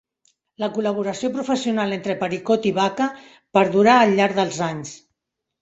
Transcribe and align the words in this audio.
La 0.61 0.69
col·laboració 0.77 1.29
professional 1.35 1.93
entre 1.99 2.17
Pericot 2.23 2.65
i 2.71 2.73
Baca 2.79 3.11
perdurà 3.59 3.99
al 4.07 4.19
llarg 4.21 4.41
dels 4.43 4.63
anys. 4.71 4.99